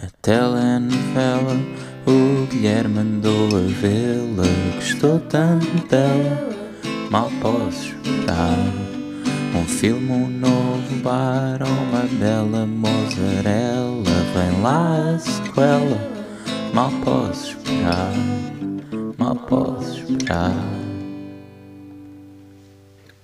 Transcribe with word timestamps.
A 0.00 0.06
telenovela, 0.22 1.54
o 2.06 2.46
Guilherme 2.46 3.00
andou 3.00 3.48
a 3.48 3.60
vê-la, 3.60 4.48
gostou 4.74 5.20
tanto 5.20 5.86
dela, 5.86 6.48
mal 7.10 7.30
posso 7.42 7.88
esperar. 7.88 8.56
Um 9.54 9.66
filme, 9.66 10.10
um 10.10 10.28
novo 10.28 10.96
bar, 11.02 11.58
uma 11.62 12.08
bela 12.18 12.64
mozzarella, 12.64 14.02
vem 14.32 14.62
lá 14.62 15.14
a 15.14 15.18
sequela, 15.18 16.10
mal 16.72 16.90
posso 17.04 17.48
esperar, 17.50 18.14
mal 19.18 19.36
posso 19.36 20.10
esperar. 20.10 20.56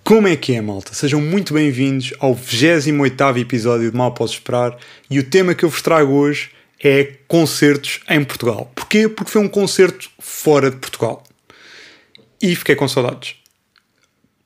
Como 0.04 0.28
é 0.28 0.36
que 0.36 0.52
é, 0.52 0.60
malta? 0.60 0.92
Sejam 0.92 1.22
muito 1.22 1.54
bem-vindos 1.54 2.12
ao 2.20 2.34
28 2.34 3.38
episódio 3.38 3.90
de 3.90 3.96
Mal 3.96 4.12
Posso 4.12 4.34
Esperar 4.34 4.76
e 5.10 5.18
o 5.18 5.24
tema 5.24 5.54
que 5.54 5.64
eu 5.64 5.70
vos 5.70 5.80
trago 5.80 6.12
hoje 6.12 6.57
é 6.82 7.16
concertos 7.26 8.00
em 8.08 8.24
Portugal. 8.24 8.70
Porquê? 8.74 9.08
Porque 9.08 9.30
foi 9.30 9.42
um 9.42 9.48
concerto 9.48 10.10
fora 10.18 10.70
de 10.70 10.76
Portugal. 10.76 11.24
E 12.40 12.54
fiquei 12.54 12.76
com 12.76 12.86
saudades. 12.86 13.36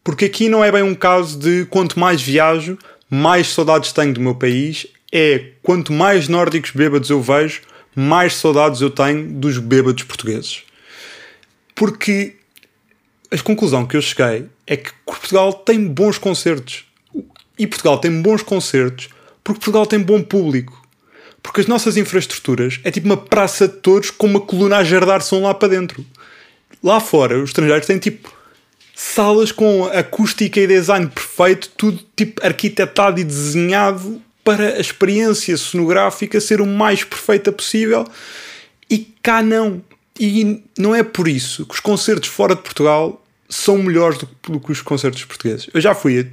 Porque 0.03 0.25
aqui 0.25 0.49
não 0.49 0.65
é 0.65 0.73
bem 0.73 0.83
um 0.83 0.95
caso 0.95 1.39
de 1.39 1.67
quanto 1.67 1.99
mais 1.99 2.21
viajo, 2.21 2.79
mais 3.09 3.49
saudades 3.49 3.93
tenho 3.93 4.15
do 4.15 4.21
meu 4.21 4.35
país. 4.35 4.87
É 5.13 5.51
quanto 5.63 5.93
mais 5.93 6.27
nórdicos 6.27 6.71
bêbados 6.71 7.11
eu 7.11 7.21
vejo, 7.21 7.61
mais 7.95 8.35
saudades 8.35 8.81
eu 8.81 8.91
tenho 8.91 9.31
dos 9.35 9.59
bêbados 9.59 10.03
portugueses. 10.03 10.62
Porque 11.75 12.37
a 13.31 13.39
conclusão 13.39 13.87
que 13.87 13.97
eu 13.97 14.03
cheguei 14.03 14.47
é 14.67 14.77
que 14.77 14.91
Portugal 15.05 15.53
tem 15.53 15.87
bons 15.87 16.19
concertos. 16.19 16.85
E 17.59 17.67
Portugal 17.67 17.99
tem 17.99 18.23
bons 18.23 18.43
concertos 18.43 19.09
porque 19.45 19.59
Portugal 19.59 19.87
tem 19.87 19.99
bom 19.99 20.23
público. 20.23 20.82
Porque 21.43 21.61
as 21.61 21.67
nossas 21.67 21.97
infraestruturas 21.97 22.81
é 22.85 22.91
tipo 22.91 23.07
uma 23.07 23.17
praça 23.17 23.67
de 23.67 23.75
touros 23.75 24.11
com 24.11 24.27
uma 24.27 24.41
coluna 24.41 24.79
a 24.79 24.85
jardar 24.85 25.23
som 25.23 25.43
lá 25.43 25.53
para 25.53 25.69
dentro. 25.69 26.05
Lá 26.83 27.01
fora, 27.01 27.39
os 27.39 27.51
estrangeiros 27.51 27.87
têm 27.87 27.99
tipo 27.99 28.33
salas 28.95 29.51
com 29.51 29.87
acústica 29.87 30.61
e 30.61 30.67
design 30.67 31.09
perfeito, 31.09 31.71
tudo 31.77 32.01
tipo 32.15 32.45
arquitetado 32.45 33.21
e 33.21 33.25
desenhado 33.25 34.23
para 34.45 34.77
a 34.77 34.81
experiência 34.81 35.57
sonográfica 35.57 36.41
ser 36.41 36.61
o 36.61 36.67
mais 36.67 37.03
perfeita 37.05 37.51
possível. 37.51 38.06
E 38.89 38.99
cá 39.23 39.43
não. 39.43 39.83
E 40.19 40.62
não 40.79 40.95
é 40.95 41.03
por 41.03 41.27
isso 41.27 41.65
que 41.67 41.75
os 41.75 41.81
concertos 41.81 42.29
fora 42.29 42.55
de 42.55 42.62
Portugal 42.62 43.25
são 43.49 43.79
melhores 43.79 44.19
do, 44.19 44.61
que 44.61 44.73
os 44.73 44.83
concertos 44.83 45.25
portugueses. 45.25 45.69
Eu 45.73 45.81
já 45.81 45.95
fui, 45.95 46.31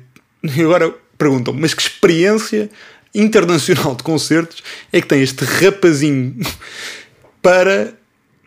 agora 0.60 0.94
perguntam 1.18 1.54
mas 1.54 1.73
que 1.73 1.82
experiência 1.82 2.70
internacional 3.14 3.96
de 3.96 4.04
concertos 4.04 4.64
é 4.92 5.02
que 5.02 5.08
tem 5.08 5.22
este 5.22 5.44
rapazinho 5.44 6.36
para 7.42 7.94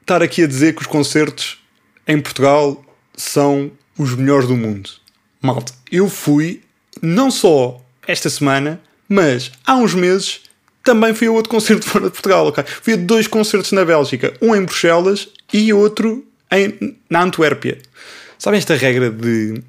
estar 0.00 0.22
aqui 0.22 0.42
a 0.42 0.46
dizer 0.46 0.74
que 0.74 0.82
os 0.82 0.86
concertos 0.86 1.62
em 2.06 2.20
Portugal 2.20 2.84
são 3.16 3.70
os 3.98 4.14
melhores 4.14 4.48
do 4.48 4.56
mundo. 4.56 4.90
Malta, 5.40 5.72
eu 5.90 6.08
fui 6.08 6.62
não 7.00 7.30
só 7.30 7.80
esta 8.06 8.28
semana, 8.28 8.80
mas 9.08 9.52
há 9.66 9.76
uns 9.76 9.94
meses 9.94 10.40
também 10.82 11.14
fui 11.14 11.28
a 11.28 11.30
outro 11.30 11.50
concerto 11.50 11.86
fora 11.88 12.06
de 12.06 12.12
Portugal. 12.12 12.46
Okay? 12.48 12.64
Fui 12.64 12.94
a 12.94 12.96
dois 12.96 13.26
concertos 13.26 13.72
na 13.72 13.84
Bélgica, 13.84 14.34
um 14.40 14.54
em 14.54 14.64
Bruxelas 14.64 15.28
e 15.52 15.72
outro 15.72 16.26
em, 16.50 16.96
na 17.08 17.22
Antuérpia. 17.22 17.78
Sabem 18.38 18.58
esta 18.58 18.74
regra 18.74 19.10
de 19.10 19.62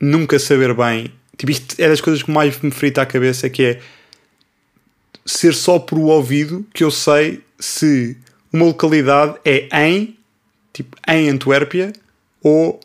nunca 0.00 0.38
saber 0.38 0.72
bem? 0.74 1.12
Tipo, 1.36 1.52
isto 1.52 1.74
é 1.78 1.88
das 1.88 2.00
coisas 2.00 2.22
que 2.22 2.30
mais 2.30 2.60
me 2.60 2.70
frita 2.70 3.02
à 3.02 3.06
cabeça, 3.06 3.48
que 3.50 3.62
é 3.62 3.80
ser 5.28 5.54
só 5.54 5.78
por 5.78 5.98
o 5.98 6.04
ouvido 6.04 6.66
que 6.72 6.82
eu 6.82 6.90
sei 6.90 7.42
se 7.58 8.16
uma 8.50 8.64
localidade 8.64 9.38
é 9.44 9.68
em, 9.86 10.16
tipo, 10.72 10.96
em 11.06 11.28
Antuérpia 11.28 11.92
ou 12.42 12.80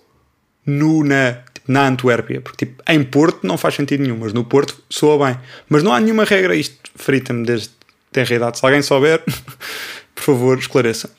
no, 0.65 1.05
na, 1.05 1.33
tipo, 1.53 1.71
na 1.71 1.87
Antuérpia. 1.87 2.41
Porque, 2.41 2.65
tipo, 2.65 2.83
em 2.87 3.01
Porto 3.01 3.47
não 3.47 3.57
faz 3.57 3.75
sentido 3.75 4.03
nenhum, 4.03 4.17
mas 4.17 4.33
no 4.33 4.43
Porto 4.43 4.83
soa 4.89 5.25
bem. 5.25 5.39
Mas 5.69 5.83
não 5.83 5.93
há 5.93 5.99
nenhuma 6.01 6.25
regra, 6.25 6.53
isto 6.53 6.75
frita-me 6.95 7.45
desde 7.45 7.69
tenra 8.11 8.35
idade. 8.35 8.59
Se 8.59 8.65
alguém 8.65 8.81
souber, 8.81 9.23
por 10.13 10.23
favor, 10.23 10.57
esclareça. 10.57 11.09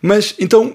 Mas, 0.00 0.34
então, 0.38 0.74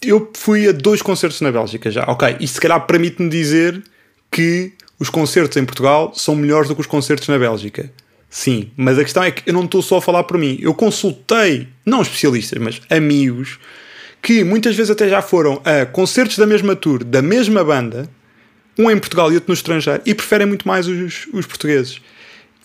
eu 0.00 0.30
fui 0.34 0.66
a 0.66 0.72
dois 0.72 1.02
concertos 1.02 1.42
na 1.42 1.52
Bélgica 1.52 1.90
já. 1.90 2.04
Ok, 2.04 2.36
isto 2.40 2.54
se 2.54 2.60
calhar 2.60 2.86
permite-me 2.86 3.28
dizer 3.28 3.82
que 4.30 4.72
os 4.98 5.10
concertos 5.10 5.58
em 5.58 5.64
Portugal 5.66 6.14
são 6.14 6.34
melhores 6.34 6.68
do 6.68 6.74
que 6.74 6.80
os 6.80 6.86
concertos 6.86 7.28
na 7.28 7.38
Bélgica. 7.38 7.92
Sim, 8.28 8.70
mas 8.76 8.98
a 8.98 9.02
questão 9.02 9.22
é 9.22 9.30
que 9.30 9.48
eu 9.48 9.54
não 9.54 9.64
estou 9.64 9.80
só 9.80 9.98
a 9.98 10.02
falar 10.02 10.24
por 10.24 10.36
mim. 10.36 10.58
Eu 10.60 10.74
consultei, 10.74 11.68
não 11.84 12.02
especialistas, 12.02 12.58
mas 12.60 12.80
amigos, 12.90 13.58
que 14.20 14.44
muitas 14.44 14.74
vezes 14.74 14.90
até 14.90 15.08
já 15.08 15.22
foram 15.22 15.62
a 15.64 15.86
concertos 15.86 16.36
da 16.36 16.46
mesma 16.46 16.74
tour, 16.74 17.04
da 17.04 17.22
mesma 17.22 17.62
banda, 17.64 18.10
um 18.78 18.90
em 18.90 18.98
Portugal 18.98 19.30
e 19.30 19.36
outro 19.36 19.50
no 19.50 19.54
estrangeiro, 19.54 20.02
e 20.04 20.14
preferem 20.14 20.46
muito 20.46 20.66
mais 20.66 20.86
os, 20.86 21.26
os 21.32 21.46
portugueses. 21.46 22.00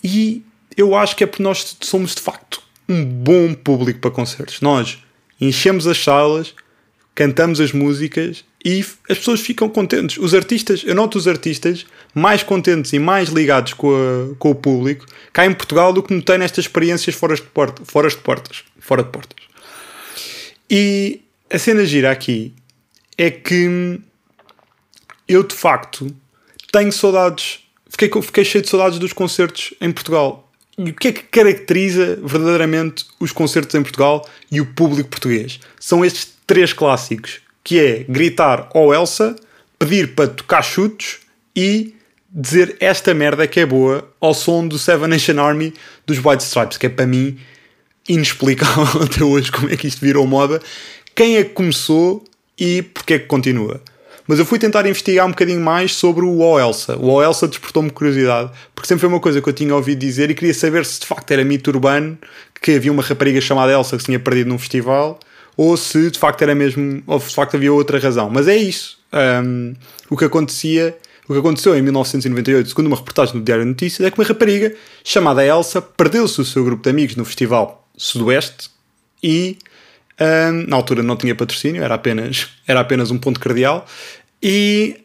E 0.02 0.44
eu 0.76 0.94
acho 0.94 1.16
que 1.16 1.24
é 1.24 1.26
porque 1.26 1.42
nós 1.42 1.76
somos 1.80 2.14
de 2.14 2.20
facto 2.20 2.62
um 2.88 3.04
bom 3.04 3.54
público 3.54 4.00
para 4.00 4.10
concertos. 4.10 4.60
Nós 4.60 4.98
enchemos 5.40 5.86
as 5.86 6.02
salas, 6.02 6.54
cantamos 7.14 7.60
as 7.60 7.72
músicas 7.72 8.44
e 8.64 8.80
as 9.08 9.18
pessoas 9.18 9.40
ficam 9.40 9.68
contentes. 9.68 10.16
Os 10.18 10.34
artistas, 10.34 10.82
eu 10.84 10.94
noto 10.94 11.18
os 11.18 11.26
artistas 11.26 11.84
mais 12.14 12.42
contentes 12.42 12.92
e 12.92 12.98
mais 12.98 13.28
ligados 13.28 13.72
com, 13.74 13.90
a, 13.90 14.34
com 14.36 14.50
o 14.50 14.54
público 14.54 15.06
cá 15.32 15.44
em 15.44 15.52
Portugal 15.52 15.92
do 15.92 16.02
que 16.02 16.14
notei 16.14 16.38
nestas 16.38 16.66
experiências 16.66 17.14
fora 17.14 17.34
de, 17.34 17.42
porta, 17.42 17.84
fora 17.84 18.08
de 18.08 18.16
portas. 18.16 18.62
Fora 18.78 19.02
de 19.02 19.10
portas. 19.10 19.44
E 20.70 21.20
a 21.50 21.58
cena 21.58 21.84
gira 21.84 22.10
aqui 22.10 22.54
é 23.18 23.30
que 23.30 24.00
eu 25.28 25.42
de 25.42 25.54
facto 25.54 26.14
tenho 26.72 26.92
saudades. 26.92 27.60
Fiquei, 27.88 28.22
fiquei 28.22 28.44
cheio 28.44 28.62
de 28.62 28.70
saudades 28.70 28.98
dos 28.98 29.12
concertos 29.12 29.74
em 29.80 29.90
Portugal. 29.92 30.50
E 30.78 30.90
o 30.90 30.94
que 30.94 31.08
é 31.08 31.12
que 31.12 31.22
caracteriza 31.24 32.18
verdadeiramente 32.22 33.04
os 33.20 33.30
concertos 33.30 33.74
em 33.74 33.82
Portugal 33.82 34.26
e 34.50 34.60
o 34.60 34.66
público 34.66 35.10
português? 35.10 35.60
São 35.78 36.04
estes 36.04 36.32
três 36.46 36.72
clássicos, 36.72 37.40
que 37.64 37.78
é 37.78 38.04
gritar 38.08 38.68
ao 38.74 38.92
Elsa, 38.92 39.36
pedir 39.78 40.14
para 40.14 40.28
tocar 40.28 40.62
chutos 40.62 41.18
e 41.54 41.94
dizer 42.30 42.76
esta 42.80 43.12
merda 43.12 43.46
que 43.46 43.60
é 43.60 43.66
boa 43.66 44.08
ao 44.20 44.32
som 44.32 44.66
do 44.66 44.78
Seven 44.78 45.08
Nation 45.08 45.38
Army 45.40 45.74
dos 46.06 46.18
White 46.24 46.42
Stripes, 46.42 46.78
que 46.78 46.86
é 46.86 46.88
para 46.88 47.06
mim 47.06 47.38
inexplicável 48.08 49.02
até 49.04 49.22
hoje 49.22 49.52
como 49.52 49.70
é 49.70 49.76
que 49.76 49.86
isto 49.86 50.00
virou 50.00 50.26
moda. 50.26 50.60
Quem 51.14 51.36
é 51.36 51.44
que 51.44 51.50
começou 51.50 52.24
e 52.58 52.82
porque 52.82 53.14
é 53.14 53.18
que 53.18 53.26
continua? 53.26 53.80
Mas 54.26 54.38
eu 54.38 54.46
fui 54.46 54.58
tentar 54.58 54.86
investigar 54.86 55.26
um 55.26 55.30
bocadinho 55.30 55.60
mais 55.60 55.94
sobre 55.94 56.24
o 56.24 56.38
O 56.38 56.58
Elsa. 56.58 56.96
O 56.96 57.12
O 57.12 57.22
Elsa 57.22 57.48
despertou-me 57.48 57.90
curiosidade, 57.90 58.50
porque 58.74 58.88
sempre 58.88 59.00
foi 59.00 59.08
uma 59.08 59.20
coisa 59.20 59.42
que 59.42 59.48
eu 59.48 59.52
tinha 59.52 59.74
ouvido 59.74 59.98
dizer 59.98 60.30
e 60.30 60.34
queria 60.34 60.54
saber 60.54 60.86
se 60.86 61.00
de 61.00 61.06
facto 61.06 61.30
era 61.32 61.44
mito 61.44 61.70
urbano, 61.70 62.16
que 62.60 62.76
havia 62.76 62.92
uma 62.92 63.02
rapariga 63.02 63.40
chamada 63.40 63.72
Elsa 63.72 63.96
que 63.96 64.02
se 64.02 64.06
tinha 64.06 64.20
perdido 64.20 64.48
num 64.48 64.58
festival, 64.58 65.18
ou 65.62 65.76
se 65.76 66.10
de 66.10 66.18
facto 66.18 66.42
era 66.42 66.56
mesmo, 66.56 67.02
ou 67.06 67.20
de 67.20 67.32
facto 67.32 67.54
havia 67.54 67.72
outra 67.72 67.96
razão. 67.96 68.28
Mas 68.28 68.48
é 68.48 68.56
isso. 68.56 68.98
Um, 69.12 69.74
o 70.10 70.16
que 70.16 70.24
acontecia, 70.24 70.96
o 71.28 71.32
que 71.32 71.38
aconteceu 71.38 71.76
em 71.76 71.82
1998, 71.82 72.68
segundo 72.68 72.88
uma 72.88 72.96
reportagem 72.96 73.34
do 73.34 73.44
Diário 73.44 73.62
de 73.62 73.70
Notícias, 73.70 74.04
é 74.04 74.10
que 74.10 74.18
uma 74.18 74.26
rapariga 74.26 74.74
chamada 75.04 75.44
Elsa 75.44 75.80
perdeu-se 75.80 76.40
o 76.40 76.44
seu 76.44 76.64
grupo 76.64 76.82
de 76.82 76.90
amigos 76.90 77.14
no 77.14 77.24
festival 77.24 77.88
Sudoeste 77.96 78.70
e 79.22 79.56
um, 80.20 80.66
na 80.66 80.74
altura 80.74 81.00
não 81.00 81.16
tinha 81.16 81.32
patrocínio, 81.32 81.80
era 81.80 81.94
apenas, 81.94 82.48
era 82.66 82.80
apenas 82.80 83.12
um 83.12 83.18
ponto 83.18 83.38
cardeal. 83.38 83.86
E 84.42 84.96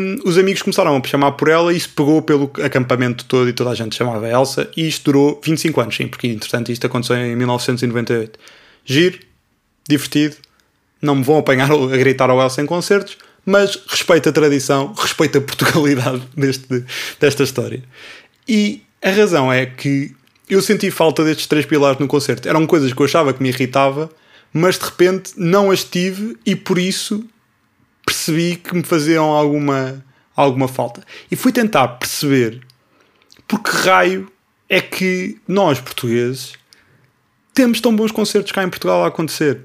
um, 0.00 0.16
os 0.24 0.38
amigos 0.38 0.62
começaram 0.62 0.96
a 0.96 1.06
chamar 1.06 1.32
por 1.32 1.48
ela 1.48 1.70
e 1.70 1.76
isso 1.76 1.90
pegou 1.90 2.22
pelo 2.22 2.50
acampamento 2.64 3.26
todo 3.26 3.50
e 3.50 3.52
toda 3.52 3.68
a 3.68 3.74
gente 3.74 3.94
chamava 3.94 4.26
Elsa. 4.26 4.70
E 4.74 4.88
isto 4.88 5.04
durou 5.04 5.38
25 5.44 5.80
anos, 5.82 5.96
sim, 5.96 6.08
porque 6.08 6.28
entretanto 6.28 6.72
isto 6.72 6.86
aconteceu 6.86 7.16
em 7.16 7.36
1998. 7.36 8.38
Giro, 8.86 9.27
divertido, 9.88 10.36
não 11.00 11.16
me 11.16 11.24
vão 11.24 11.38
apanhar 11.38 11.70
a 11.70 11.96
gritar 11.96 12.30
ao 12.30 12.40
Elsa 12.40 12.62
em 12.62 12.66
concertos, 12.66 13.16
mas 13.44 13.76
respeito 13.88 14.28
a 14.28 14.32
tradição, 14.32 14.92
respeito 14.96 15.38
a 15.38 15.40
Portugalidade 15.40 16.22
deste, 16.36 16.84
desta 17.18 17.42
história. 17.42 17.82
E 18.46 18.82
a 19.02 19.10
razão 19.10 19.52
é 19.52 19.64
que 19.66 20.14
eu 20.48 20.60
senti 20.60 20.90
falta 20.90 21.24
destes 21.24 21.46
três 21.46 21.66
pilares 21.66 21.98
no 21.98 22.06
concerto. 22.06 22.48
Eram 22.48 22.66
coisas 22.66 22.92
que 22.92 23.00
eu 23.00 23.06
achava 23.06 23.32
que 23.32 23.42
me 23.42 23.48
irritava 23.48 24.10
mas 24.52 24.78
de 24.78 24.84
repente 24.84 25.32
não 25.36 25.70
as 25.70 25.84
tive 25.84 26.36
e 26.44 26.56
por 26.56 26.78
isso 26.78 27.24
percebi 28.04 28.56
que 28.56 28.74
me 28.74 28.82
faziam 28.82 29.26
alguma, 29.26 30.04
alguma 30.34 30.68
falta. 30.68 31.02
E 31.30 31.36
fui 31.36 31.52
tentar 31.52 31.86
perceber 31.88 32.60
por 33.46 33.62
que 33.62 33.70
raio 33.70 34.30
é 34.68 34.80
que 34.80 35.38
nós, 35.46 35.80
portugueses, 35.80 36.54
temos 37.52 37.80
tão 37.80 37.94
bons 37.94 38.12
concertos 38.12 38.52
cá 38.52 38.62
em 38.62 38.70
Portugal 38.70 39.04
a 39.04 39.08
acontecer. 39.08 39.60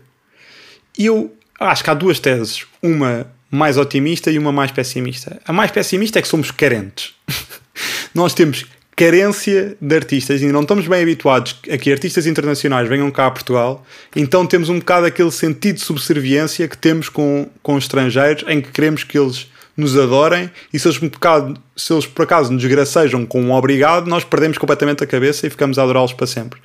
Eu 0.98 1.34
acho 1.60 1.84
que 1.84 1.90
há 1.90 1.94
duas 1.94 2.20
teses. 2.20 2.66
Uma 2.82 3.28
mais 3.50 3.78
otimista 3.78 4.32
e 4.32 4.40
uma 4.40 4.52
mais 4.52 4.72
pessimista. 4.72 5.40
A 5.46 5.54
mais 5.54 5.72
pessimista 5.72 6.20
é 6.20 6.22
que 6.22 6.28
somos 6.28 6.52
carentes. 6.52 7.14
nós 8.14 8.34
temos 8.34 8.66
carência 8.96 9.76
de 9.80 9.96
artistas 9.96 10.42
e 10.42 10.46
não 10.52 10.62
estamos 10.62 10.88
bem 10.88 11.02
habituados 11.02 11.60
a 11.72 11.78
que 11.78 11.92
artistas 11.92 12.28
internacionais 12.28 12.88
venham 12.88 13.10
cá 13.10 13.28
a 13.28 13.32
Portugal, 13.32 13.84
então 14.16 14.46
temos 14.46 14.70
um 14.70 14.80
bocado 14.80 15.08
aquele 15.08 15.32
sentido 15.32 15.76
de 15.76 15.82
subserviência 15.82 16.68
que 16.68 16.78
temos 16.78 17.10
com, 17.10 17.50
com 17.62 17.78
estrangeiros 17.78 18.46
em 18.48 18.62
que 18.62 18.72
queremos 18.72 19.04
que 19.04 19.18
eles 19.18 19.52
nos 19.76 19.98
adorem 19.98 20.52
e 20.72 20.78
se 20.78 20.88
eles, 20.88 21.02
um 21.02 21.10
bocado, 21.10 21.60
se 21.76 21.92
eles 21.92 22.06
por 22.06 22.24
acaso 22.24 22.52
nos 22.54 22.64
gracejam 22.64 23.26
com 23.26 23.42
um 23.42 23.52
obrigado, 23.52 24.08
nós 24.08 24.24
perdemos 24.24 24.58
completamente 24.58 25.04
a 25.04 25.08
cabeça 25.08 25.48
e 25.48 25.50
ficamos 25.50 25.80
a 25.80 25.84
adorá-los 25.84 26.14
para 26.14 26.28
sempre. 26.28 26.60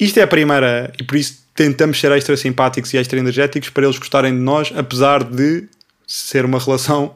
Isto 0.00 0.18
é 0.18 0.22
a 0.22 0.26
primeira, 0.26 0.90
e 0.98 1.04
por 1.04 1.16
isso 1.16 1.40
tentamos 1.54 2.00
ser 2.00 2.10
extra 2.12 2.34
simpáticos 2.36 2.94
e 2.94 2.96
extra 2.96 3.18
energéticos 3.18 3.68
para 3.68 3.84
eles 3.84 3.98
gostarem 3.98 4.32
de 4.32 4.40
nós, 4.40 4.72
apesar 4.74 5.22
de 5.22 5.68
ser 6.06 6.46
uma 6.46 6.58
relação 6.58 7.14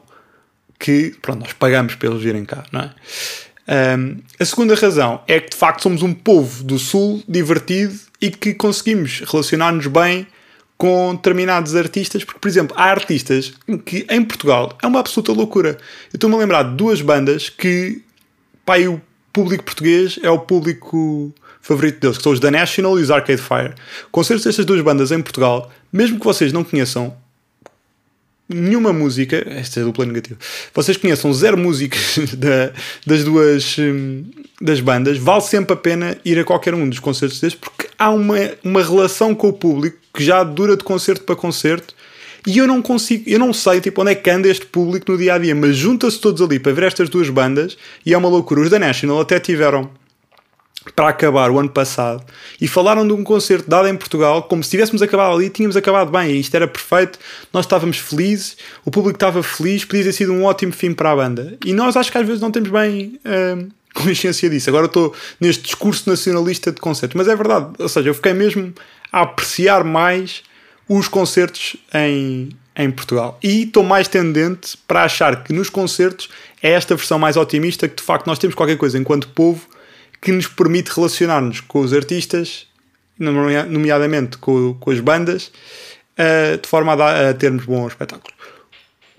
que 0.77 1.15
pronto, 1.21 1.39
nós 1.39 1.53
pagamos 1.53 1.95
para 1.95 2.09
eles 2.09 2.21
virem 2.21 2.45
cá, 2.45 2.63
não 2.71 2.81
é? 2.81 2.91
Um, 3.97 4.17
a 4.39 4.45
segunda 4.45 4.75
razão 4.75 5.23
é 5.27 5.39
que 5.39 5.49
de 5.49 5.57
facto 5.57 5.81
somos 5.81 6.03
um 6.03 6.13
povo 6.13 6.63
do 6.63 6.77
Sul 6.77 7.23
divertido 7.27 7.97
e 8.21 8.29
que 8.29 8.53
conseguimos 8.53 9.21
relacionar-nos 9.21 9.87
bem 9.87 10.27
com 10.77 11.15
determinados 11.15 11.75
artistas, 11.75 12.23
porque, 12.23 12.39
por 12.39 12.47
exemplo, 12.47 12.75
há 12.77 12.83
artistas 12.83 13.53
que 13.85 14.05
em 14.09 14.23
Portugal 14.23 14.77
é 14.83 14.85
uma 14.85 14.99
absoluta 14.99 15.31
loucura. 15.31 15.77
Eu 16.13 16.17
estou-me 16.17 16.35
a 16.35 16.39
lembrar 16.39 16.63
de 16.63 16.75
duas 16.75 17.01
bandas 17.01 17.49
que, 17.49 18.03
pá, 18.65 18.77
o 18.77 19.01
público 19.33 19.63
português 19.63 20.19
é 20.21 20.29
o 20.29 20.39
público 20.39 21.33
favorito 21.65 21.99
deles, 21.99 22.17
que 22.17 22.23
são 22.23 22.31
os 22.31 22.39
The 22.39 22.51
National 22.51 22.99
e 22.99 23.01
os 23.01 23.09
Arcade 23.09 23.41
Fire. 23.41 23.73
Concertos 24.11 24.45
destas 24.45 24.65
duas 24.65 24.81
bandas 24.81 25.11
em 25.11 25.19
Portugal, 25.19 25.71
mesmo 25.91 26.19
que 26.19 26.25
vocês 26.25 26.53
não 26.53 26.63
conheçam 26.63 27.15
nenhuma 28.47 28.93
música, 28.93 29.43
esta 29.49 29.79
é 29.79 29.83
dupla 29.83 30.05
negativa, 30.05 30.37
vocês 30.71 30.95
conheçam 30.95 31.33
zero 31.33 31.57
músicas 31.57 32.19
da, 32.37 32.71
das 33.03 33.23
duas 33.23 33.75
hum, 33.79 34.25
das 34.61 34.79
bandas, 34.79 35.17
vale 35.17 35.41
sempre 35.41 35.73
a 35.73 35.75
pena 35.75 36.15
ir 36.23 36.37
a 36.37 36.43
qualquer 36.43 36.75
um 36.75 36.87
dos 36.87 36.99
concertos 36.99 37.39
destes 37.39 37.59
porque 37.59 37.89
há 37.97 38.11
uma, 38.11 38.35
uma 38.63 38.83
relação 38.83 39.33
com 39.33 39.49
o 39.49 39.53
público 39.53 39.97
que 40.13 40.23
já 40.23 40.43
dura 40.43 40.77
de 40.77 40.83
concerto 40.83 41.23
para 41.23 41.35
concerto 41.35 41.95
e 42.45 42.59
eu 42.59 42.67
não 42.67 42.79
consigo, 42.79 43.27
eu 43.27 43.39
não 43.39 43.51
sei 43.51 43.81
tipo, 43.81 44.03
onde 44.03 44.11
é 44.11 44.15
que 44.15 44.29
anda 44.29 44.47
este 44.47 44.67
público 44.67 45.11
no 45.11 45.17
dia 45.17 45.33
a 45.33 45.37
dia, 45.39 45.55
mas 45.55 45.75
junta-se 45.75 46.19
todos 46.19 46.39
ali 46.43 46.59
para 46.59 46.73
ver 46.73 46.83
estas 46.83 47.09
duas 47.09 47.27
bandas 47.27 47.75
e 48.05 48.13
é 48.13 48.17
uma 48.17 48.29
loucura. 48.29 48.61
Os 48.61 48.69
da 48.69 48.77
National 48.77 49.19
até 49.19 49.39
tiveram 49.39 49.89
para 50.93 51.09
acabar 51.09 51.49
o 51.49 51.59
ano 51.59 51.69
passado 51.69 52.23
e 52.59 52.67
falaram 52.67 53.07
de 53.07 53.13
um 53.13 53.23
concerto 53.23 53.69
dado 53.69 53.87
em 53.87 53.95
Portugal 53.95 54.43
como 54.43 54.63
se 54.63 54.69
tivéssemos 54.69 55.01
acabado 55.01 55.33
ali 55.33 55.49
tínhamos 55.49 55.75
acabado 55.75 56.11
bem 56.11 56.37
isto 56.39 56.53
era 56.55 56.67
perfeito 56.67 57.17
nós 57.51 57.65
estávamos 57.65 57.97
felizes 57.97 58.55
o 58.85 58.91
público 58.91 59.17
estava 59.17 59.41
feliz 59.41 59.83
podia 59.85 60.03
ter 60.03 60.13
sido 60.13 60.33
um 60.33 60.43
ótimo 60.43 60.71
fim 60.71 60.93
para 60.93 61.11
a 61.11 61.15
banda. 61.15 61.57
E 61.65 61.73
nós 61.73 61.95
acho 61.95 62.11
que 62.11 62.17
às 62.17 62.25
vezes 62.25 62.41
não 62.41 62.51
temos 62.51 62.69
bem 62.69 63.19
hum, 63.25 63.69
consciência 63.93 64.49
disso. 64.49 64.69
Agora 64.69 64.85
estou 64.85 65.13
neste 65.39 65.63
discurso 65.63 66.09
nacionalista 66.09 66.71
de 66.71 66.79
concertos. 66.81 67.15
Mas 67.15 67.27
é 67.27 67.35
verdade 67.35 67.73
ou 67.79 67.89
seja 67.89 68.09
eu 68.09 68.13
fiquei 68.13 68.33
mesmo 68.33 68.73
a 69.11 69.21
apreciar 69.21 69.83
mais 69.83 70.43
os 70.87 71.07
concertos 71.07 71.75
em, 71.93 72.49
em 72.75 72.91
Portugal. 72.91 73.39
E 73.41 73.63
estou 73.63 73.83
mais 73.83 74.07
tendente 74.07 74.77
para 74.87 75.03
achar 75.03 75.43
que 75.43 75.53
nos 75.53 75.69
concertos 75.69 76.29
é 76.61 76.71
esta 76.71 76.95
versão 76.95 77.17
mais 77.17 77.37
otimista 77.37 77.87
que 77.87 77.95
de 77.95 78.03
facto 78.03 78.27
nós 78.27 78.37
temos 78.37 78.55
qualquer 78.55 78.77
coisa 78.77 78.97
enquanto 78.97 79.29
povo 79.29 79.67
que 80.25 80.31
nos 80.31 80.47
permite 80.47 80.89
relacionar-nos 80.89 81.61
com 81.61 81.81
os 81.81 81.93
artistas, 81.93 82.65
nomeadamente 83.19 84.39
com, 84.39 84.73
com 84.73 84.89
as 84.89 84.99
bandas, 84.99 85.51
uh, 86.17 86.57
de 86.59 86.67
forma 86.67 86.93
a, 86.93 86.95
dar, 86.95 87.25
a, 87.27 87.33
termos 87.35 87.63
bons 87.63 87.89
espetáculos. 87.89 88.35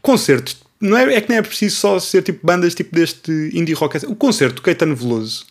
Concertos, 0.02 0.56
não 0.80 0.98
é, 0.98 1.14
é 1.14 1.20
que 1.20 1.30
não 1.30 1.36
é 1.36 1.42
preciso 1.42 1.76
só 1.76 2.00
ser 2.00 2.22
tipo 2.22 2.44
bandas 2.44 2.74
tipo 2.74 2.92
deste 2.92 3.30
indie 3.54 3.72
rock. 3.72 4.04
O 4.06 4.16
concerto 4.16 4.56
do 4.56 4.62
Caetano 4.62 4.96
Veloso 4.96 5.46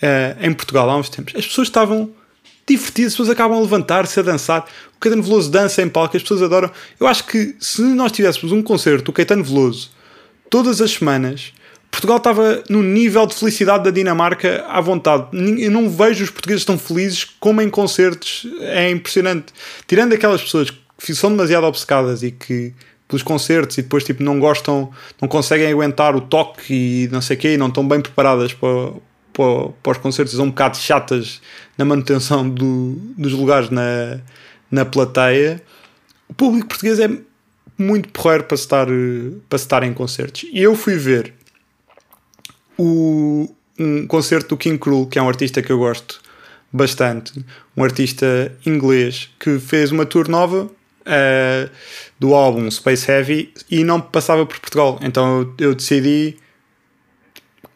uh, 0.00 0.40
em 0.40 0.52
Portugal 0.52 0.88
há 0.88 0.96
uns 0.96 1.08
tempos, 1.08 1.34
as 1.34 1.44
pessoas 1.44 1.66
estavam 1.66 2.14
divertidas, 2.64 3.12
as 3.12 3.14
pessoas 3.14 3.30
acabam 3.30 3.58
a 3.58 3.60
levantar-se, 3.60 4.20
a 4.20 4.22
dançar. 4.22 4.68
O 4.96 5.00
Caetano 5.00 5.24
Veloso 5.24 5.50
dança 5.50 5.82
em 5.82 5.88
palco, 5.88 6.16
as 6.16 6.22
pessoas 6.22 6.42
adoram. 6.42 6.70
Eu 7.00 7.08
acho 7.08 7.26
que 7.26 7.56
se 7.58 7.82
nós 7.82 8.12
tivéssemos 8.12 8.52
um 8.52 8.62
concerto 8.62 9.06
do 9.06 9.12
Caetano 9.12 9.42
Veloso 9.42 9.90
todas 10.48 10.80
as 10.80 10.92
semanas 10.92 11.52
Portugal 11.90 12.18
estava 12.18 12.62
no 12.68 12.82
nível 12.82 13.26
de 13.26 13.34
felicidade 13.34 13.84
da 13.84 13.90
Dinamarca 13.90 14.64
à 14.68 14.80
vontade. 14.80 15.28
Eu 15.32 15.70
não 15.70 15.88
vejo 15.88 16.24
os 16.24 16.30
portugueses 16.30 16.64
tão 16.64 16.78
felizes 16.78 17.24
como 17.24 17.62
em 17.62 17.70
concertos. 17.70 18.46
É 18.60 18.90
impressionante. 18.90 19.46
Tirando 19.86 20.12
aquelas 20.12 20.42
pessoas 20.42 20.70
que 20.70 21.14
são 21.14 21.30
demasiado 21.30 21.64
obcecadas 21.64 22.22
e 22.22 22.30
que 22.30 22.74
pelos 23.08 23.22
concertos 23.22 23.78
e 23.78 23.82
depois 23.82 24.04
tipo 24.04 24.22
não 24.22 24.40
gostam, 24.40 24.90
não 25.20 25.28
conseguem 25.28 25.70
aguentar 25.70 26.16
o 26.16 26.20
toque 26.20 26.74
e 26.74 27.08
não 27.12 27.20
sei 27.20 27.36
o 27.36 27.38
quê, 27.38 27.54
e 27.54 27.56
não 27.56 27.68
estão 27.68 27.86
bem 27.86 28.00
preparadas 28.00 28.52
para, 28.52 28.92
para, 29.32 29.68
para 29.82 29.92
os 29.92 29.98
concertos, 29.98 30.34
são 30.34 30.46
um 30.46 30.50
bocado 30.50 30.76
chatas 30.76 31.40
na 31.78 31.84
manutenção 31.84 32.48
do, 32.48 32.92
dos 33.16 33.32
lugares 33.32 33.70
na, 33.70 34.18
na 34.70 34.84
plateia. 34.84 35.62
O 36.28 36.34
público 36.34 36.68
português 36.68 36.98
é 36.98 37.08
muito 37.78 38.08
porreiro 38.08 38.44
para 38.44 38.54
estar, 38.54 38.86
para 39.48 39.56
estar 39.56 39.82
em 39.82 39.92
concertos. 39.92 40.44
E 40.52 40.60
eu 40.60 40.74
fui 40.74 40.96
ver 40.96 41.32
o, 42.78 43.48
um 43.78 44.06
concerto 44.06 44.50
do 44.50 44.56
King 44.56 44.78
Cruel, 44.78 45.06
que 45.06 45.18
é 45.18 45.22
um 45.22 45.28
artista 45.28 45.62
que 45.62 45.70
eu 45.70 45.78
gosto 45.78 46.20
bastante, 46.72 47.44
um 47.76 47.82
artista 47.82 48.52
inglês 48.64 49.30
que 49.38 49.58
fez 49.58 49.90
uma 49.92 50.04
tour 50.04 50.28
nova 50.28 50.64
uh, 50.64 51.70
do 52.18 52.34
álbum 52.34 52.70
Space 52.70 53.10
Heavy 53.10 53.52
e 53.70 53.84
não 53.84 54.00
passava 54.00 54.44
por 54.44 54.58
Portugal. 54.58 54.98
Então 55.02 55.40
eu, 55.40 55.68
eu 55.68 55.74
decidi, 55.74 56.36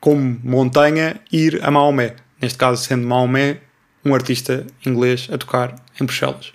como 0.01 0.41
montanha, 0.43 1.21
ir 1.33 1.61
a 1.63 1.71
Maomé. 1.71 2.17
Neste 2.41 2.59
caso, 2.59 2.83
sendo 2.83 3.07
Maomé 3.07 3.61
um 4.05 4.15
artista 4.15 4.67
inglês 4.85 5.29
a 5.31 5.39
tocar 5.39 5.75
em 6.01 6.05
Bruxelas. 6.05 6.53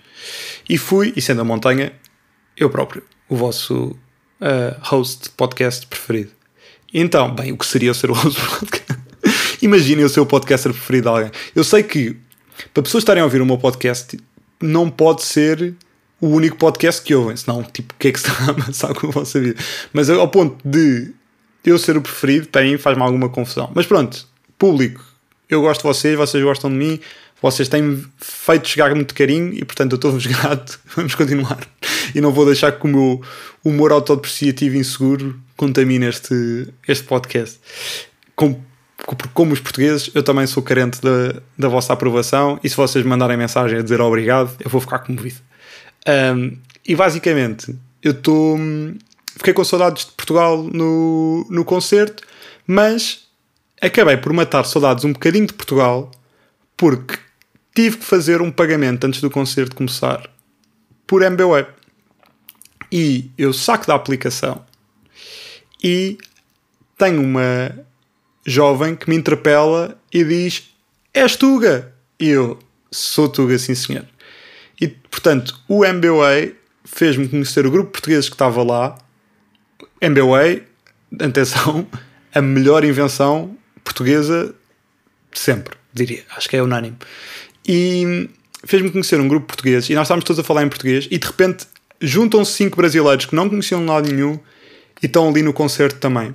E 0.68 0.76
fui, 0.76 1.12
e 1.16 1.22
sendo 1.22 1.40
a 1.40 1.44
montanha, 1.44 1.92
eu 2.56 2.68
próprio, 2.70 3.02
o 3.28 3.36
vosso 3.36 3.96
uh, 4.40 4.76
host 4.80 5.30
podcast 5.30 5.86
preferido. 5.86 6.30
Então, 6.92 7.34
bem, 7.34 7.52
o 7.52 7.56
que 7.56 7.66
seria 7.66 7.92
ser 7.94 8.10
o 8.10 8.14
host 8.14 8.40
podcast? 8.40 8.96
Imaginem 9.62 10.04
o 10.04 10.08
seu 10.08 10.24
podcaster 10.24 10.72
preferido 10.72 11.04
de 11.04 11.08
alguém. 11.08 11.30
Eu 11.54 11.64
sei 11.64 11.82
que 11.82 12.16
para 12.72 12.82
pessoas 12.82 13.02
estarem 13.02 13.20
a 13.20 13.24
ouvir 13.24 13.40
o 13.40 13.46
meu 13.46 13.58
podcast, 13.58 14.18
não 14.60 14.88
pode 14.90 15.22
ser 15.22 15.74
o 16.20 16.28
único 16.28 16.56
podcast 16.56 17.02
que 17.02 17.14
ouvem, 17.14 17.36
senão, 17.36 17.62
tipo, 17.62 17.92
o 17.92 17.96
que 17.98 18.08
é 18.08 18.12
que 18.12 18.18
está 18.18 18.32
a 18.32 18.50
amassar 18.50 18.94
com 18.94 19.08
a 19.08 19.10
vossa 19.10 19.40
vida? 19.40 19.60
Mas 19.92 20.08
ao 20.08 20.28
ponto 20.28 20.56
de 20.66 21.12
eu 21.64 21.78
ser 21.78 21.96
o 21.96 22.00
preferido, 22.00 22.46
tem, 22.46 22.78
faz-me 22.78 23.02
alguma 23.02 23.28
confusão. 23.28 23.70
Mas 23.74 23.86
pronto, 23.86 24.26
público, 24.58 25.04
eu 25.48 25.60
gosto 25.60 25.80
de 25.80 25.88
vocês, 25.88 26.16
vocês 26.16 26.42
gostam 26.42 26.70
de 26.70 26.76
mim, 26.76 27.00
vocês 27.42 27.68
têm 27.68 28.04
feito 28.18 28.68
chegar 28.68 28.94
muito 28.94 29.14
carinho 29.14 29.52
e, 29.52 29.64
portanto, 29.64 29.92
eu 29.92 29.96
estou-vos 29.96 30.24
grato. 30.26 30.80
Vamos 30.94 31.14
continuar. 31.14 31.66
E 32.16 32.20
não 32.22 32.32
vou 32.32 32.46
deixar 32.46 32.72
que 32.72 32.86
o 32.86 32.88
meu 32.88 33.22
humor 33.62 33.92
autodepreciativo 33.92 34.74
inseguro 34.74 35.38
contamine 35.54 36.06
este, 36.06 36.72
este 36.88 37.04
podcast. 37.04 37.60
Como, 38.34 38.64
como 39.34 39.52
os 39.52 39.60
portugueses, 39.60 40.10
eu 40.14 40.22
também 40.22 40.46
sou 40.46 40.62
carente 40.62 40.98
da, 41.02 41.42
da 41.58 41.68
vossa 41.68 41.92
aprovação 41.92 42.58
e 42.64 42.70
se 42.70 42.74
vocês 42.74 43.04
mandarem 43.04 43.36
mensagem 43.36 43.78
a 43.78 43.82
dizer 43.82 44.00
obrigado, 44.00 44.50
eu 44.64 44.70
vou 44.70 44.80
ficar 44.80 45.00
comovido. 45.00 45.40
Um, 46.08 46.56
e 46.88 46.96
basicamente, 46.96 47.76
eu 48.02 48.12
estou. 48.12 48.58
Fiquei 49.36 49.52
com 49.52 49.62
saudades 49.62 50.06
de 50.06 50.12
Portugal 50.12 50.62
no, 50.62 51.46
no 51.50 51.66
concerto, 51.66 52.22
mas 52.66 53.26
acabei 53.78 54.16
por 54.16 54.32
matar 54.32 54.64
saudades 54.64 55.04
um 55.04 55.12
bocadinho 55.12 55.46
de 55.46 55.52
Portugal 55.52 56.10
porque 56.78 57.18
tive 57.74 57.98
que 57.98 58.04
fazer 58.06 58.40
um 58.40 58.50
pagamento 58.50 59.06
antes 59.06 59.20
do 59.20 59.30
concerto 59.30 59.76
começar 59.76 60.30
por 61.06 61.20
MBWay. 61.20 61.75
E 62.90 63.30
eu 63.36 63.52
saco 63.52 63.86
da 63.86 63.94
aplicação 63.94 64.64
e 65.82 66.18
tenho 66.96 67.20
uma 67.22 67.76
jovem 68.44 68.94
que 68.94 69.08
me 69.08 69.16
interpela 69.16 70.00
e 70.12 70.24
diz: 70.24 70.70
És 71.12 71.36
Tuga? 71.36 71.92
E 72.18 72.28
eu 72.28 72.58
sou 72.90 73.28
Tuga, 73.28 73.58
sim 73.58 73.74
senhor. 73.74 74.06
E 74.80 74.88
portanto, 74.88 75.58
o 75.68 75.84
MBWay 75.84 76.54
fez-me 76.84 77.28
conhecer 77.28 77.66
o 77.66 77.70
grupo 77.70 77.90
português 77.90 78.28
que 78.28 78.34
estava 78.34 78.62
lá. 78.62 78.96
MBWay, 80.00 80.62
atenção, 81.20 81.86
a 82.34 82.40
melhor 82.40 82.84
invenção 82.84 83.56
portuguesa 83.82 84.54
de 85.32 85.38
sempre, 85.38 85.76
diria. 85.92 86.24
Acho 86.36 86.48
que 86.48 86.56
é 86.56 86.62
unânime 86.62 86.96
e 87.66 88.30
fez-me 88.64 88.90
conhecer 88.90 89.18
um 89.20 89.28
grupo 89.28 89.46
português 89.46 89.90
e 89.90 89.94
nós 89.94 90.06
estávamos 90.06 90.24
todos 90.24 90.38
a 90.38 90.44
falar 90.44 90.62
em 90.62 90.68
português 90.68 91.08
e 91.10 91.18
de 91.18 91.26
repente 91.26 91.66
juntam-se 92.00 92.52
cinco 92.52 92.76
brasileiros 92.76 93.26
que 93.26 93.34
não 93.34 93.48
conheciam 93.48 93.80
de 93.80 93.86
lado 93.86 94.12
nenhum 94.12 94.38
e 95.02 95.06
estão 95.06 95.28
ali 95.28 95.42
no 95.42 95.52
concerto 95.52 95.98
também. 95.98 96.34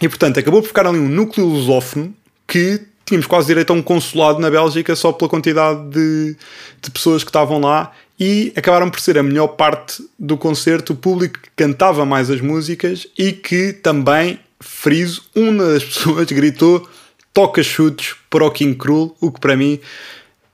E 0.00 0.08
portanto 0.08 0.38
acabou 0.38 0.62
por 0.62 0.68
ficar 0.68 0.86
ali 0.86 0.98
um 0.98 1.08
núcleo 1.08 1.46
lusófono 1.46 2.14
que 2.46 2.80
tínhamos 3.04 3.26
quase 3.26 3.48
direito 3.48 3.72
a 3.72 3.76
um 3.76 3.82
consulado 3.82 4.38
na 4.38 4.50
Bélgica 4.50 4.94
só 4.94 5.12
pela 5.12 5.28
quantidade 5.28 5.90
de, 5.90 6.36
de 6.80 6.90
pessoas 6.90 7.24
que 7.24 7.30
estavam 7.30 7.60
lá 7.60 7.92
e 8.18 8.52
acabaram 8.54 8.90
por 8.90 9.00
ser 9.00 9.18
a 9.18 9.22
melhor 9.22 9.48
parte 9.48 10.02
do 10.18 10.36
concerto, 10.36 10.92
o 10.92 10.96
público 10.96 11.40
que 11.40 11.50
cantava 11.56 12.04
mais 12.04 12.30
as 12.30 12.40
músicas 12.40 13.06
e 13.18 13.32
que 13.32 13.72
também 13.72 14.38
friso, 14.60 15.22
uma 15.34 15.64
das 15.64 15.84
pessoas 15.84 16.26
gritou 16.26 16.88
toca 17.32 17.62
chutes 17.62 18.14
para 18.28 18.44
o 18.44 18.50
King 18.50 18.76
Cruel, 18.76 19.16
o 19.20 19.32
que 19.32 19.40
para 19.40 19.56
mim 19.56 19.80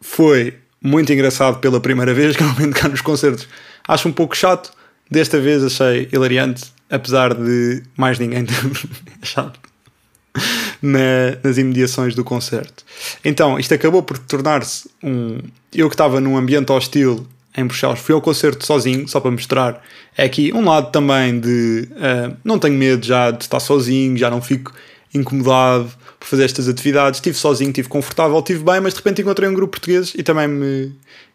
foi 0.00 0.54
muito 0.82 1.12
engraçado 1.12 1.58
pela 1.58 1.80
primeira 1.80 2.12
vez, 2.14 2.36
que 2.36 2.42
normalmente 2.42 2.80
cá 2.80 2.88
nos 2.88 3.00
concertos 3.00 3.48
acho 3.86 4.08
um 4.08 4.12
pouco 4.12 4.36
chato, 4.36 4.72
desta 5.10 5.40
vez 5.40 5.62
achei 5.62 6.08
hilariante, 6.12 6.64
apesar 6.90 7.34
de 7.34 7.82
mais 7.96 8.18
ninguém 8.18 8.44
ter 8.44 8.54
achado 9.22 9.58
na, 10.82 11.38
nas 11.42 11.58
imediações 11.58 12.14
do 12.14 12.24
concerto. 12.24 12.84
Então, 13.24 13.58
isto 13.58 13.72
acabou 13.74 14.02
por 14.02 14.18
tornar-se 14.18 14.88
um. 15.02 15.38
Eu 15.74 15.88
que 15.88 15.94
estava 15.94 16.20
num 16.20 16.36
ambiente 16.36 16.70
hostil 16.72 17.26
em 17.56 17.64
Bruxelas, 17.64 17.98
fui 17.98 18.14
ao 18.14 18.20
concerto 18.20 18.66
sozinho, 18.66 19.08
só 19.08 19.18
para 19.18 19.30
mostrar. 19.30 19.82
É 20.16 20.24
aqui 20.24 20.52
um 20.52 20.64
lado 20.64 20.90
também 20.90 21.40
de. 21.40 21.88
Uh, 21.92 22.36
não 22.44 22.58
tenho 22.58 22.74
medo 22.74 23.04
já 23.04 23.30
de 23.30 23.44
estar 23.44 23.60
sozinho, 23.60 24.16
já 24.16 24.30
não 24.30 24.42
fico 24.42 24.72
incomodado 25.16 25.90
por 26.18 26.26
fazer 26.26 26.44
estas 26.44 26.68
atividades. 26.68 27.18
Estive 27.18 27.36
sozinho, 27.36 27.70
estive 27.70 27.88
confortável, 27.88 28.38
estive 28.38 28.64
bem, 28.64 28.80
mas 28.80 28.94
de 28.94 28.98
repente 28.98 29.22
encontrei 29.22 29.48
um 29.48 29.54
grupo 29.54 29.72
português 29.72 30.12
e 30.16 30.22
também 30.22 30.48
me, 30.48 30.92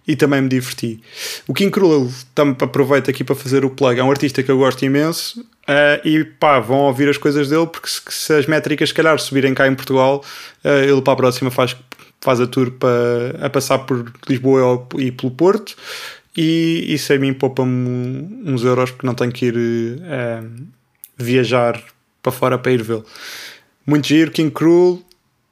e 0.07 0.15
também 0.15 0.41
me 0.41 0.49
diverti. 0.49 1.01
O 1.47 1.53
Cruel 1.53 2.09
também 2.33 2.55
aproveito 2.59 3.09
aqui 3.09 3.23
para 3.23 3.35
fazer 3.35 3.63
o 3.63 3.69
plug. 3.69 3.99
É 3.99 4.03
um 4.03 4.09
artista 4.09 4.41
que 4.41 4.49
eu 4.49 4.57
gosto 4.57 4.83
imenso 4.83 5.41
uh, 5.41 6.07
e 6.07 6.23
pá, 6.23 6.59
vão 6.59 6.79
ouvir 6.79 7.09
as 7.09 7.17
coisas 7.17 7.49
dele 7.49 7.67
porque 7.67 7.87
se, 7.87 8.01
se, 8.09 8.33
as 8.33 8.45
métricas 8.45 8.89
se 8.89 8.95
calhar 8.95 9.17
subirem 9.19 9.53
cá 9.53 9.67
em 9.67 9.75
Portugal, 9.75 10.23
uh, 10.63 10.69
ele 10.69 11.01
para 11.01 11.13
a 11.13 11.15
próxima 11.15 11.51
faz, 11.51 11.75
faz 12.19 12.41
a 12.41 12.47
tour 12.47 12.71
para, 12.71 13.45
a 13.45 13.49
passar 13.49 13.79
por 13.79 14.11
Lisboa 14.27 14.87
e 14.97 15.11
pelo 15.11 15.31
Porto 15.31 15.75
e 16.35 16.93
isso 16.93 17.11
a 17.13 17.17
mim 17.17 17.33
poupa-me 17.33 18.41
uns 18.45 18.63
euros 18.63 18.91
porque 18.91 19.05
não 19.05 19.13
tenho 19.13 19.31
que 19.31 19.47
ir 19.47 19.55
uh, 19.55 20.49
viajar 21.17 21.81
para 22.23 22.31
fora 22.31 22.57
para 22.57 22.71
ir 22.71 22.81
vê-lo. 22.81 23.05
Muito 23.85 24.07
giro, 24.07 24.31
King 24.31 24.51
Cruel, 24.51 25.01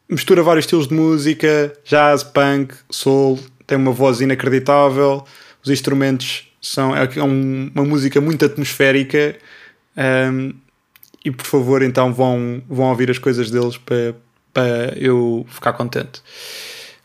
mistura 0.08 0.44
vários 0.44 0.66
estilos 0.66 0.88
de 0.88 0.94
música, 0.94 1.74
jazz, 1.84 2.24
punk, 2.24 2.76
soul, 2.90 3.40
tem 3.66 3.78
uma 3.78 3.92
voz 3.92 4.22
inacreditável, 4.22 5.24
os 5.64 5.70
instrumentos 5.70 6.48
são 6.62 6.96
é, 6.96 7.10
é 7.16 7.24
uma 7.24 7.86
música 7.86 8.20
muito 8.20 8.46
atmosférica 8.46 9.36
um, 10.32 10.54
e 11.24 11.32
por 11.32 11.46
favor 11.46 11.82
então 11.82 12.14
vão, 12.14 12.62
vão 12.68 12.88
ouvir 12.90 13.10
as 13.10 13.18
coisas 13.18 13.50
deles 13.50 13.78
para, 13.78 14.16
para 14.54 14.94
eu 14.98 15.46
ficar 15.50 15.74
contente. 15.74 16.22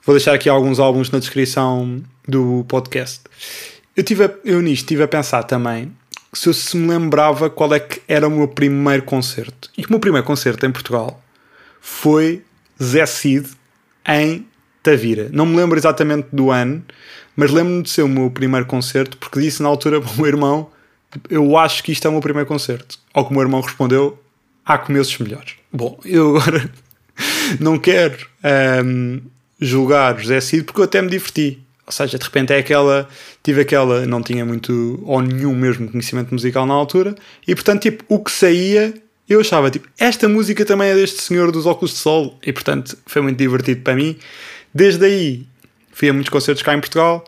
Vou 0.04 0.14
deixar 0.14 0.34
aqui 0.34 0.48
alguns 0.48 0.78
álbuns 0.78 1.10
na 1.10 1.18
descrição 1.18 2.02
do 2.28 2.64
podcast. 2.68 3.20
Eu, 3.96 4.02
tive 4.02 4.24
a, 4.24 4.30
eu 4.44 4.60
nisto 4.60 4.82
estive 4.82 5.02
a 5.02 5.08
pensar 5.08 5.42
também 5.44 5.92
se 6.34 6.48
eu 6.48 6.52
se 6.52 6.76
me 6.76 6.88
lembrava 6.88 7.48
qual 7.48 7.72
é 7.74 7.80
que 7.80 8.00
era 8.08 8.26
o 8.26 8.30
meu 8.30 8.48
primeiro 8.48 9.02
concerto. 9.02 9.70
E 9.76 9.84
o 9.84 9.90
meu 9.90 10.00
primeiro 10.00 10.26
concerto 10.26 10.66
em 10.66 10.72
Portugal 10.72 11.22
foi 11.80 12.42
Zé 12.82 13.06
Cid 13.06 13.48
em 14.06 14.46
Tavira. 14.82 15.28
Não 15.32 15.46
me 15.46 15.56
lembro 15.56 15.78
exatamente 15.78 16.28
do 16.32 16.50
ano, 16.50 16.84
mas 17.36 17.50
lembro-me 17.50 17.82
de 17.82 17.90
ser 17.90 18.02
o 18.02 18.08
meu 18.08 18.30
primeiro 18.30 18.66
concerto 18.66 19.16
porque 19.16 19.40
disse 19.40 19.62
na 19.62 19.68
altura 19.68 20.00
para 20.00 20.10
o 20.10 20.16
meu 20.16 20.26
irmão: 20.26 20.70
Eu 21.28 21.56
acho 21.56 21.82
que 21.82 21.92
isto 21.92 22.06
é 22.06 22.08
o 22.08 22.12
meu 22.12 22.20
primeiro 22.20 22.46
concerto. 22.46 22.98
Ao 23.12 23.24
que 23.24 23.30
o 23.30 23.34
meu 23.34 23.42
irmão 23.42 23.60
respondeu: 23.60 24.20
Há 24.64 24.78
começos 24.78 25.18
melhores. 25.18 25.54
Bom, 25.72 25.98
eu 26.04 26.36
agora 26.36 26.70
não 27.58 27.78
quero 27.78 28.26
um, 28.84 29.20
julgar 29.60 30.18
José 30.20 30.40
Cid 30.40 30.64
porque 30.64 30.80
eu 30.80 30.84
até 30.84 31.00
me 31.00 31.08
diverti. 31.08 31.63
Ou 31.86 31.92
seja, 31.92 32.18
de 32.18 32.24
repente 32.24 32.52
é 32.52 32.58
aquela. 32.58 33.08
Tive 33.42 33.60
aquela. 33.60 34.06
Não 34.06 34.22
tinha 34.22 34.44
muito 34.44 35.02
ou 35.04 35.20
nenhum 35.20 35.54
mesmo 35.54 35.90
conhecimento 35.90 36.32
musical 36.32 36.66
na 36.66 36.74
altura 36.74 37.14
e 37.46 37.54
portanto, 37.54 37.82
tipo, 37.82 38.04
o 38.08 38.22
que 38.22 38.30
saía 38.30 38.94
eu 39.28 39.40
achava 39.40 39.70
tipo, 39.70 39.88
esta 39.98 40.28
música 40.28 40.64
também 40.64 40.88
é 40.88 40.94
deste 40.94 41.22
senhor 41.22 41.50
dos 41.50 41.64
óculos 41.64 41.92
de 41.92 41.98
sol 41.98 42.38
e 42.42 42.52
portanto 42.52 42.96
foi 43.06 43.22
muito 43.22 43.38
divertido 43.38 43.80
para 43.80 43.94
mim. 43.94 44.18
Desde 44.72 45.04
aí 45.06 45.46
fui 45.92 46.08
a 46.08 46.12
muitos 46.12 46.28
concertos 46.30 46.62
cá 46.62 46.74
em 46.74 46.80
Portugal, 46.80 47.24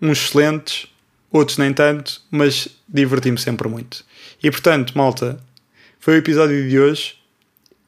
uns 0.00 0.18
excelentes, 0.18 0.86
outros 1.32 1.58
nem 1.58 1.72
tanto, 1.72 2.22
mas 2.30 2.68
diverti-me 2.88 3.38
sempre 3.38 3.68
muito. 3.68 4.04
E 4.42 4.50
portanto, 4.50 4.96
malta, 4.96 5.40
foi 5.98 6.14
o 6.14 6.18
episódio 6.18 6.68
de 6.68 6.78
hoje, 6.78 7.16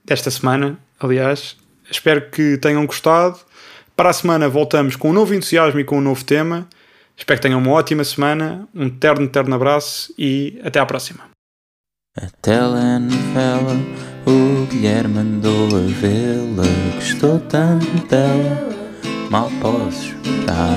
desta 0.04 0.30
semana, 0.30 0.78
aliás. 0.98 1.56
Espero 1.88 2.28
que 2.30 2.56
tenham 2.56 2.84
gostado. 2.84 3.38
Para 3.96 4.10
a 4.10 4.12
semana 4.12 4.46
voltamos 4.46 4.94
com 4.94 5.08
um 5.08 5.12
novo 5.14 5.32
entusiasmo 5.32 5.80
e 5.80 5.84
com 5.84 5.96
um 5.96 6.02
novo 6.02 6.22
tema. 6.22 6.68
Espero 7.16 7.38
que 7.38 7.42
tenham 7.42 7.58
uma 7.58 7.70
ótima 7.70 8.04
semana, 8.04 8.68
um 8.74 8.90
terno, 8.90 9.26
terno 9.26 9.54
abraço 9.54 10.12
e 10.18 10.60
até 10.62 10.78
à 10.78 10.84
próxima. 10.84 11.24
A 12.14 12.26
telenovela, 12.42 13.74
o 14.26 14.66
Guilherme 14.66 15.18
a 15.18 15.98
vê-la, 15.98 16.94
gostou 16.94 17.38
tanto 17.48 18.06
dela, 18.06 18.68
mal 19.30 19.50
posso 19.62 20.08
esperar. 20.08 20.76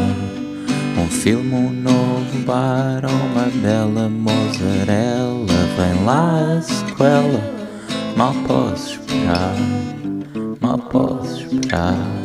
Um 0.97 1.07
filme, 1.09 1.53
um 1.53 1.71
novo 1.71 2.39
bar, 2.45 3.01
uma 3.05 3.49
bela 3.61 4.07
mozzarella, 4.07 5.45
vem 5.75 6.05
lá 6.05 6.57
a 6.57 6.61
sequela, 6.61 7.41
mal 8.15 8.33
posso 8.47 8.93
esperar, 8.93 9.55
mal 10.61 10.79
posso 10.79 11.43
esperar. 11.43 12.18